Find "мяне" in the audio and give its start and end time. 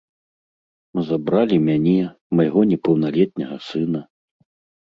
1.67-1.93